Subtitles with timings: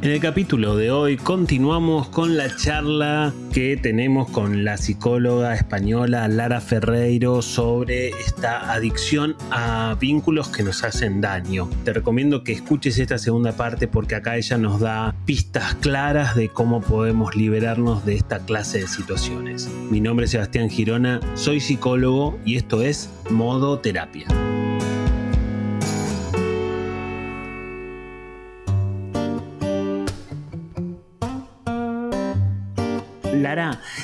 [0.00, 6.28] En el capítulo de hoy continuamos con la charla que tenemos con la psicóloga española
[6.28, 11.68] Lara Ferreiro sobre esta adicción a vínculos que nos hacen daño.
[11.84, 16.48] Te recomiendo que escuches esta segunda parte porque acá ella nos da pistas claras de
[16.48, 19.68] cómo podemos liberarnos de esta clase de situaciones.
[19.90, 24.28] Mi nombre es Sebastián Girona, soy psicólogo y esto es Modo Terapia.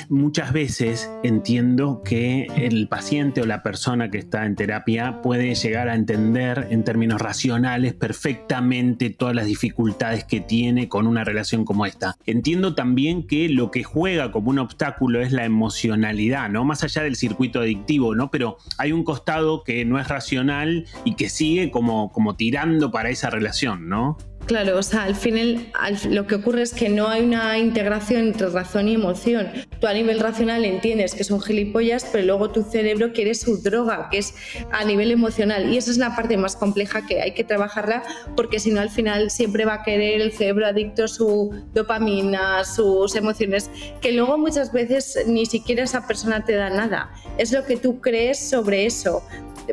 [0.09, 5.87] Muchas veces entiendo que el paciente o la persona que está en terapia puede llegar
[5.87, 11.85] a entender en términos racionales perfectamente todas las dificultades que tiene con una relación como
[11.85, 12.15] esta.
[12.25, 16.65] Entiendo también que lo que juega como un obstáculo es la emocionalidad, ¿no?
[16.65, 18.31] Más allá del circuito adictivo, ¿no?
[18.31, 23.09] Pero hay un costado que no es racional y que sigue como, como tirando para
[23.09, 24.17] esa relación, ¿no?
[24.45, 25.65] Claro, o sea, al final
[26.07, 29.47] lo que ocurre es que no hay una integración entre razón y emoción.
[29.79, 34.07] Tú a nivel racional entiendes que son gilipollas, pero luego tu cerebro quiere su droga,
[34.11, 34.35] que es
[34.71, 35.73] a nivel emocional.
[35.73, 38.03] Y esa es la parte más compleja que hay que trabajarla,
[38.35, 43.15] porque si no al final siempre va a querer el cerebro adicto su dopamina, sus
[43.15, 47.11] emociones, que luego muchas veces ni siquiera esa persona te da nada.
[47.39, 49.23] Es lo que tú crees sobre eso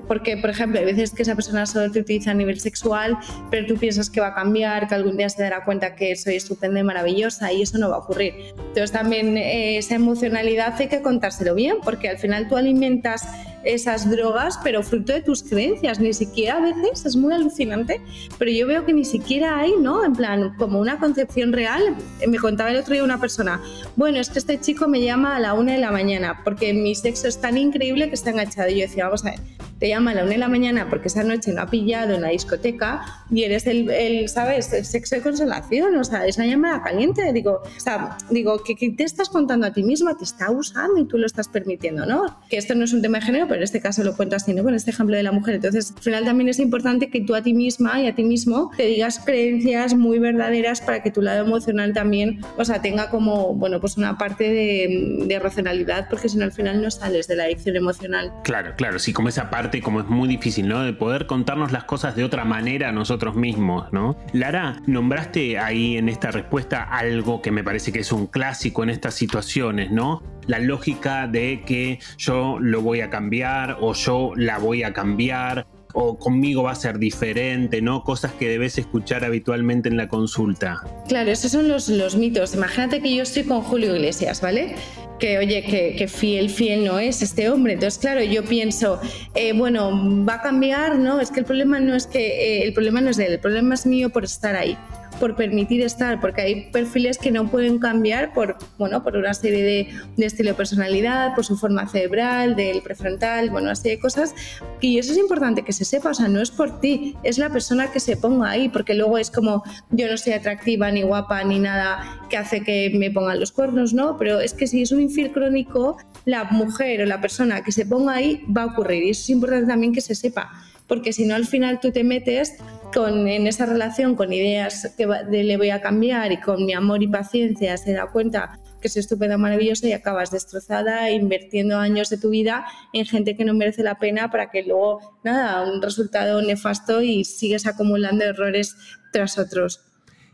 [0.09, 3.19] porque, por ejemplo, hay veces que esa persona solo te utiliza a nivel sexual,
[3.51, 6.37] pero tú piensas que va a cambiar, que algún día se dará cuenta que soy
[6.37, 8.34] estupenda y maravillosa y eso no va a ocurrir.
[8.59, 13.27] Entonces también eh, esa emocionalidad hay que contárselo bien, porque al final tú alimentas
[13.65, 18.01] esas drogas, pero fruto de tus creencias, ni siquiera a veces es muy alucinante,
[18.39, 20.05] pero yo veo que ni siquiera hay, ¿no?
[20.05, 21.97] En plan, como una concepción real.
[22.27, 23.61] Me contaba el otro día una persona,
[23.97, 26.95] bueno, es que este chico me llama a la una de la mañana porque mi
[26.95, 28.69] sexo es tan increíble que está enganchado.
[28.71, 29.41] Y yo decía, vamos a ver,
[29.79, 32.23] te llama a la una de la mañana porque esa noche no ha pillado en
[32.23, 37.33] la discoteca y eres el, ¿sabes?, el sexo de consolación, o sea, esa llamada caliente.
[37.33, 40.17] Digo, o sea, digo, ¿qué, te estás contando a ti misma?
[40.17, 42.39] Te está usando y tú lo estás permitiendo, ¿no?
[42.49, 44.63] Que esto no es un tema de género, en este caso lo cuento así, ¿no?
[44.63, 45.57] Con este ejemplo de la mujer.
[45.57, 48.71] Entonces, al final también es importante que tú a ti misma y a ti mismo
[48.77, 53.55] te digas creencias muy verdaderas para que tu lado emocional también, o sea, tenga como,
[53.55, 57.37] bueno, pues una parte de, de racionalidad, porque si no al final no sales de
[57.37, 58.33] la adicción emocional.
[58.45, 60.83] Claro, claro, sí, como esa parte como es muy difícil, ¿no?
[60.83, 64.17] De poder contarnos las cosas de otra manera a nosotros mismos, ¿no?
[64.33, 68.91] Lara, nombraste ahí en esta respuesta algo que me parece que es un clásico en
[68.91, 70.23] estas situaciones, ¿no?
[70.47, 75.66] La lógica de que yo lo voy a cambiar o yo la voy a cambiar
[75.94, 78.03] o conmigo va a ser diferente, ¿no?
[78.03, 80.82] Cosas que debes escuchar habitualmente en la consulta.
[81.08, 82.54] Claro, esos son los, los mitos.
[82.54, 84.75] Imagínate que yo estoy con Julio Iglesias, ¿vale?
[85.22, 87.74] que oye, que, fiel, fiel no es este hombre.
[87.74, 89.00] Entonces, claro, yo pienso,
[89.36, 91.20] eh, bueno, va a cambiar, ¿no?
[91.20, 93.38] Es que el problema no es que, eh, el problema no es de él, el
[93.38, 94.76] problema es mío por estar ahí
[95.19, 99.62] por permitir estar, porque hay perfiles que no pueden cambiar por, bueno, por una serie
[99.62, 104.03] de, de estilo de personalidad, por su forma cerebral, del prefrontal, bueno, una serie de
[104.03, 104.34] cosas.
[104.81, 107.51] Y eso es importante que se sepa, o sea, no es por ti, es la
[107.51, 111.43] persona que se ponga ahí, porque luego es como yo no soy atractiva ni guapa
[111.45, 114.17] ni nada que hace que me pongan los cuernos, ¿no?
[114.17, 117.87] Pero es que si es un infiel crónico, la mujer o la persona que se
[117.87, 119.05] ponga ahí va a ocurrir.
[119.05, 120.51] Y eso es importante también que se sepa,
[120.87, 122.55] porque si no al final tú te metes
[122.92, 126.72] con, en esa relación con ideas que de, le voy a cambiar y con mi
[126.72, 132.10] amor y paciencia se da cuenta que es estupenda, maravillosa y acabas destrozada invirtiendo años
[132.10, 135.80] de tu vida en gente que no merece la pena para que luego, nada, un
[135.80, 138.76] resultado nefasto y sigues acumulando errores
[139.12, 139.91] tras otros.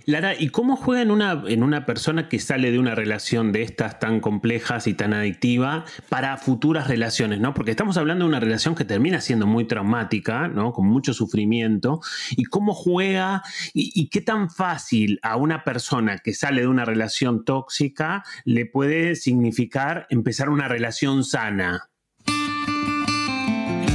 [0.08, 3.60] Lara, ¿y cómo juega en una, en una persona que sale de una relación de
[3.60, 7.52] estas tan complejas y tan adictiva para futuras relaciones, ¿no?
[7.52, 10.72] Porque estamos hablando de una relación que termina siendo muy traumática, ¿no?
[10.72, 12.00] Con mucho sufrimiento.
[12.30, 13.42] ¿Y cómo juega
[13.74, 18.64] y, y qué tan fácil a una persona que sale de una relación tóxica le
[18.64, 21.90] puede significar empezar una relación sana?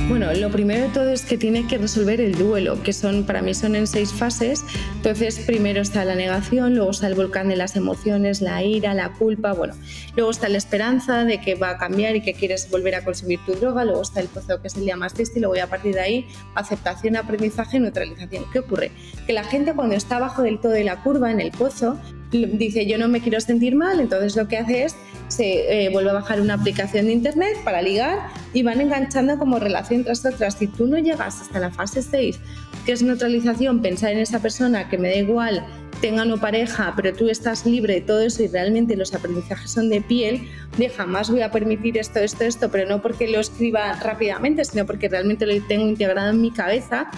[0.09, 3.41] Bueno, lo primero de todo es que tiene que resolver el duelo, que son para
[3.41, 4.63] mí son en seis fases.
[4.97, 9.13] Entonces, primero está la negación, luego está el volcán de las emociones, la ira, la
[9.13, 9.75] culpa, bueno,
[10.15, 13.39] luego está la esperanza de que va a cambiar y que quieres volver a consumir
[13.45, 15.67] tu droga, luego está el pozo que es el día más triste y luego a
[15.67, 18.43] partir de ahí aceptación, aprendizaje, neutralización.
[18.51, 18.91] ¿Qué ocurre?
[19.25, 21.97] Que la gente cuando está abajo del todo de la curva en el pozo
[22.33, 24.95] dice yo no me quiero sentir mal, entonces lo que hace es
[25.27, 29.57] se eh, vuelve a bajar una aplicación de internet para ligar y van enganchando como
[29.57, 30.51] relación tras otra.
[30.51, 32.39] Si tú no llegas hasta la fase 6,
[32.85, 35.65] que es neutralización, pensar en esa persona que me da igual
[36.01, 39.89] tenga no pareja, pero tú estás libre de todo eso y realmente los aprendizajes son
[39.89, 43.93] de piel, de jamás voy a permitir esto, esto, esto, pero no porque lo escriba
[43.93, 47.09] rápidamente, sino porque realmente lo tengo integrado en mi cabeza,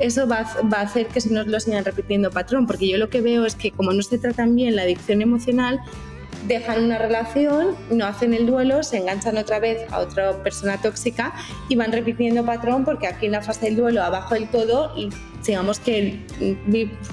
[0.00, 3.20] eso va, a hacer que se nos lo sigan repitiendo patrón, porque yo lo que
[3.20, 5.80] veo es que como no se tratan bien la adicción emocional,
[6.46, 11.34] dejan una relación, no hacen el duelo, se enganchan otra vez a otra persona tóxica
[11.68, 14.94] y van repitiendo patrón porque aquí en la fase del duelo, abajo del todo,
[15.46, 16.24] digamos que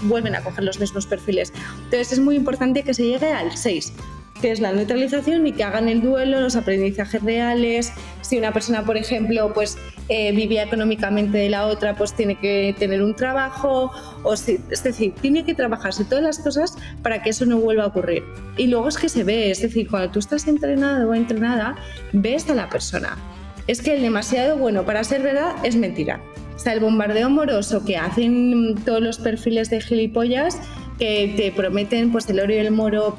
[0.03, 1.51] vuelven a coger los mismos perfiles.
[1.83, 3.93] Entonces es muy importante que se llegue al 6
[4.41, 7.91] que es la neutralización y que hagan el duelo, los aprendizajes reales.
[8.27, 9.77] Si una persona, por ejemplo, pues
[10.09, 13.89] eh, vivía económicamente de la otra, pues tiene que tener un trabajo,
[14.23, 17.85] o si, es decir, tiene que trabajarse todas las cosas para que eso no vuelva
[17.85, 18.23] a ocurrir.
[18.57, 21.77] Y luego es que se ve, es decir, cuando tú estás entrenado o entrenada,
[22.11, 23.17] ves a la persona.
[23.65, 26.19] Es que el demasiado bueno para ser verdad es mentira.
[26.53, 30.59] O sea, el bombardeo amoroso que hacen todos los perfiles de gilipollas
[30.99, 33.15] que te prometen pues el oro y el moro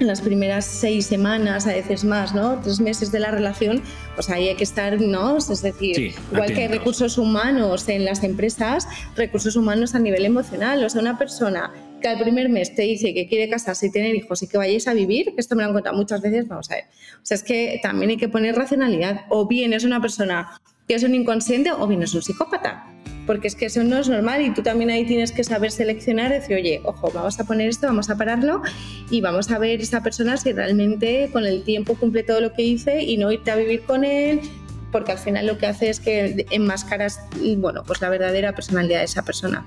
[0.00, 2.60] en las primeras seis semanas, a veces más, ¿no?
[2.60, 3.82] Tres meses de la relación,
[4.14, 5.36] pues ahí hay que estar, ¿no?
[5.36, 8.86] Es decir, igual que recursos humanos en las empresas,
[9.16, 10.84] recursos humanos a nivel emocional.
[10.84, 14.14] O sea, una persona que al primer mes te dice que quiere casarse y tener
[14.14, 16.70] hijos y que vayáis a vivir, que esto me lo han contado muchas veces, vamos
[16.70, 16.84] a ver.
[17.16, 19.22] O sea, es que también hay que poner racionalidad.
[19.28, 22.86] O bien es una persona que es un inconsciente o bien es un psicópata
[23.28, 26.32] porque es que eso no es normal y tú también ahí tienes que saber seleccionar,
[26.32, 28.62] decir, oye, ojo, vamos a poner esto, vamos a pararlo
[29.10, 32.62] y vamos a ver esa persona si realmente con el tiempo cumple todo lo que
[32.62, 34.40] dice y no irte a vivir con él,
[34.90, 37.20] porque al final lo que hace es que enmascaras,
[37.58, 39.66] bueno, pues la verdadera personalidad de esa persona.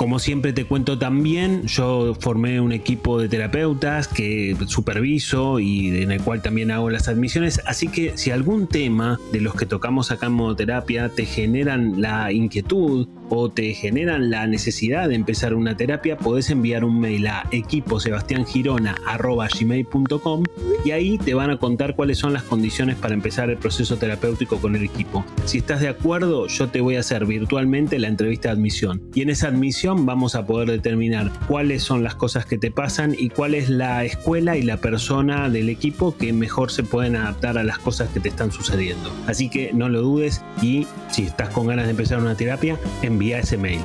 [0.00, 6.10] Como siempre te cuento también, yo formé un equipo de terapeutas que superviso y en
[6.10, 10.10] el cual también hago las admisiones, así que si algún tema de los que tocamos
[10.10, 15.74] acá en modoterapia te generan la inquietud o te generan la necesidad de empezar una
[15.76, 20.44] terapia, podés enviar un mail a equiposebastiangirona.gmail.com
[20.84, 24.58] y ahí te van a contar cuáles son las condiciones para empezar el proceso terapéutico
[24.58, 25.24] con el equipo.
[25.44, 29.20] Si estás de acuerdo, yo te voy a hacer virtualmente la entrevista de admisión y
[29.22, 33.30] en esa admisión vamos a poder determinar cuáles son las cosas que te pasan y
[33.30, 37.62] cuál es la escuela y la persona del equipo que mejor se pueden adaptar a
[37.62, 39.12] las cosas que te están sucediendo.
[39.26, 43.19] Así que no lo dudes y si estás con ganas de empezar una terapia, envía
[43.20, 43.82] envía ese mail.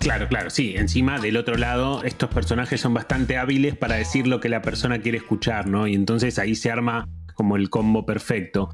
[0.00, 0.74] Claro, claro, sí.
[0.76, 4.98] Encima, del otro lado, estos personajes son bastante hábiles para decir lo que la persona
[5.00, 5.86] quiere escuchar, ¿no?
[5.86, 8.70] Y entonces ahí se arma como el combo perfecto.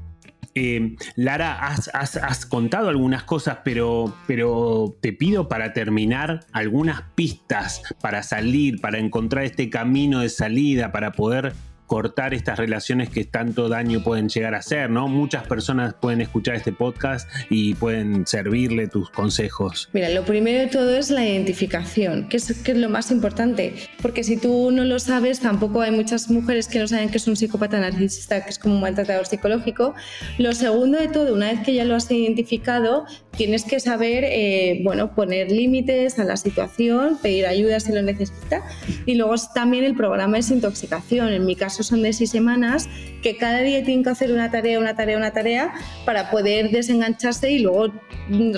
[0.55, 8.23] Eh, Lara, has, contado algunas cosas, pero, pero te pido para terminar algunas pistas para
[8.23, 11.53] salir, para encontrar este camino de salida, para poder
[11.87, 15.07] cortar estas relaciones que tanto daño pueden llegar a hacer, ¿no?
[15.07, 19.89] Muchas personas pueden escuchar este podcast y pueden servirle tus consejos.
[19.93, 23.75] Mira, lo primero de todo es la identificación, que es, que es lo más importante,
[24.01, 27.27] porque si tú no lo sabes, tampoco hay muchas mujeres que no saben que es
[27.27, 29.93] un psicópata narcisista, que es como un maltratador psicológico.
[30.37, 33.05] Lo segundo de todo, una vez que ya lo has identificado,
[33.37, 38.63] tienes que saber, eh, bueno, poner límites a la situación, pedir ayuda si lo necesita,
[39.05, 41.33] y luego también el programa de desintoxicación.
[41.33, 42.89] En mi caso, son de seis semanas,
[43.21, 45.73] que cada día tienen que hacer una tarea, una tarea, una tarea
[46.05, 47.93] para poder desengancharse y luego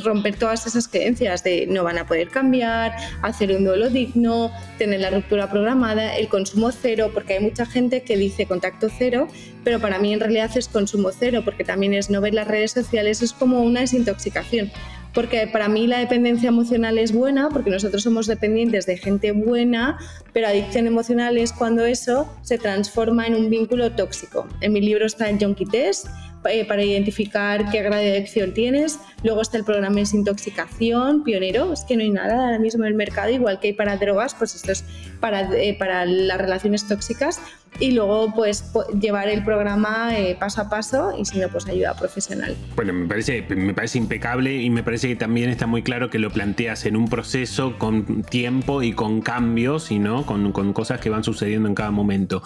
[0.04, 5.02] romper todas esas creencias de no van a poder cambiar, hacer un duelo digno, tener
[5.02, 9.28] la ruptura programada, el consumo cero, porque hay mucha gente que dice contacto cero,
[9.64, 12.72] pero para mí en realidad es consumo cero, porque también es no ver las redes
[12.72, 14.72] sociales, es como una desintoxicación
[15.18, 19.98] porque para mí la dependencia emocional es buena, porque nosotros somos dependientes de gente buena,
[20.32, 24.48] pero adicción emocional es cuando eso se transforma en un vínculo tóxico.
[24.62, 26.06] En mi libro está el Junkie Test
[26.48, 29.00] eh, para identificar qué grado de adicción tienes.
[29.24, 32.90] Luego está el programa de desintoxicación, pionero, es que no hay nada ahora mismo en
[32.90, 34.84] el mercado, igual que hay para drogas, pues esto es
[35.20, 37.42] para, eh, para las relaciones tóxicas
[37.80, 41.96] y luego pues llevar el programa eh, paso a paso y si no pues ayuda
[41.96, 42.56] profesional.
[42.76, 46.20] Bueno, me parece, me parece impecable y me parece que también está muy claro que
[46.20, 51.00] lo planteas en un proceso con tiempo y con cambios y no con, con cosas
[51.00, 52.42] que van sucediendo en cada momento.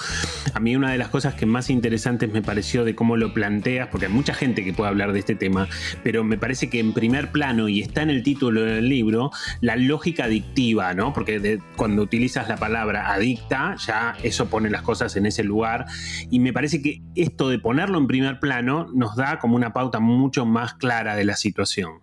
[0.54, 3.88] A mí una de las cosas que más interesantes me pareció de cómo lo planteas
[3.88, 5.68] porque hay mucha gente que puede hablar de este tema,
[6.04, 9.75] pero me parece que en primer plano, y está en el título del libro, la
[9.75, 11.13] lógica adictiva, ¿no?
[11.13, 15.86] Porque cuando utilizas la palabra adicta, ya eso pone las cosas en ese lugar.
[16.30, 20.00] Y me parece que esto de ponerlo en primer plano nos da como una pauta
[20.00, 22.01] mucho más clara de la situación.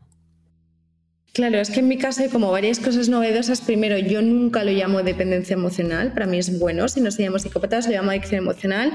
[1.38, 3.60] Claro, es que en mi caso hay como varias cosas novedosas.
[3.60, 7.38] Primero, yo nunca lo llamo dependencia emocional, para mí es bueno, si no se llama
[7.38, 8.92] psicópatas, lo llamo adicción emocional.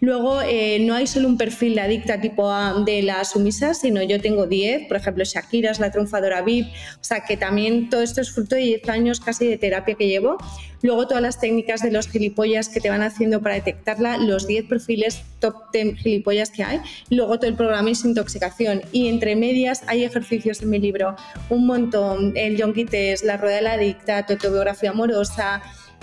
[0.00, 4.02] Luego, eh, no hay solo un perfil de adicta tipo A de la sumisa, sino
[4.02, 8.02] yo tengo 10, por ejemplo, Shakira es la triunfadora VIP, o sea que también todo
[8.02, 10.36] esto es fruto de 10 años casi de terapia que llevo.
[10.86, 14.66] Luego, todas las técnicas de los gilipollas que te van haciendo para detectarla, los 10
[14.66, 16.80] perfiles top 10 gilipollas que hay.
[17.10, 18.82] Luego, todo el programa intoxicación.
[18.92, 21.16] Y entre medias hay ejercicios en mi libro,
[21.50, 22.36] un montón.
[22.36, 25.60] El John es La Rueda de la Adicta, tu autobiografía amorosa.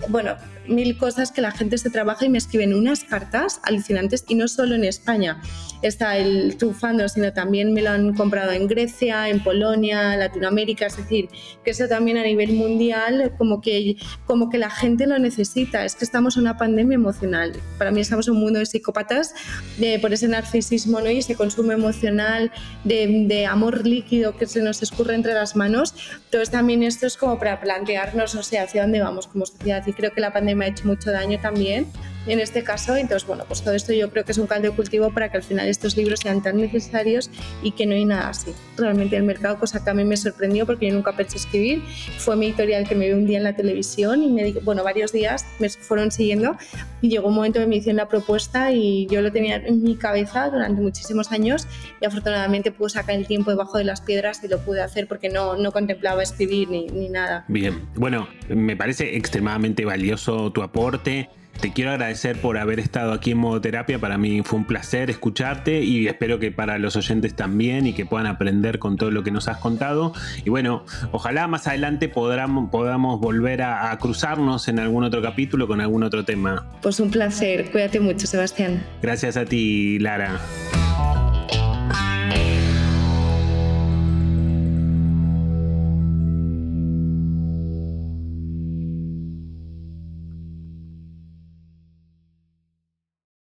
[0.10, 0.36] Bueno,
[0.68, 4.48] mil cosas que la gente se trabaja y me escriben unas cartas alucinantes y no
[4.48, 5.42] solo en España.
[5.82, 10.98] Está el trufando, sino también me lo han comprado en Grecia, en Polonia, Latinoamérica, es
[10.98, 11.30] decir,
[11.64, 15.84] que eso también a nivel mundial como que, como que la gente lo necesita.
[15.84, 17.54] Es que estamos en una pandemia emocional.
[17.78, 19.36] Para mí estamos en un mundo de psicópatas
[19.78, 21.10] de, por ese narcisismo ¿no?
[21.10, 22.52] y ese consumo emocional
[22.86, 25.94] de, de amor líquido que se nos escurre entre las manos.
[26.26, 29.86] Entonces también esto es como para plantearnos, o sea, hacia dónde vamos como sociedad.
[29.86, 31.88] Y creo que la pandemia me ha hecho mucho daño también
[32.28, 32.96] en este caso.
[32.96, 35.38] Entonces, bueno, pues todo esto yo creo que es un caldo de cultivo para que
[35.38, 37.30] al final estos libros sean tan necesarios
[37.62, 38.54] y que no hay nada así.
[38.78, 41.82] Realmente el mercado, cosa que a mí me sorprendió porque yo nunca pensé escribir,
[42.18, 44.84] fue mi editorial que me vio un día en la televisión y me dijo, bueno,
[44.84, 46.58] varios días me fueron siguiendo
[47.02, 49.96] y llegó un momento que me hicieron la propuesta y yo lo tenía en mi
[49.96, 51.68] cabeza durante muchísimos años
[52.02, 55.30] y afortunadamente pude sacar el tiempo debajo de las piedras y lo pude hacer porque
[55.30, 57.46] no, no contemplaba escribir ni, ni nada.
[57.48, 61.30] Bien, bueno, me parece extremadamente valioso tu aporte.
[61.60, 64.00] Te quiero agradecer por haber estado aquí en modo terapia.
[64.00, 68.06] Para mí fue un placer escucharte y espero que para los oyentes también y que
[68.06, 70.14] puedan aprender con todo lo que nos has contado.
[70.44, 75.68] Y bueno, ojalá más adelante podamos, podamos volver a, a cruzarnos en algún otro capítulo
[75.68, 76.68] con algún otro tema.
[76.82, 77.72] Pues un placer.
[77.72, 78.84] Cuídate mucho, Sebastián.
[79.02, 80.40] Gracias a ti, Lara.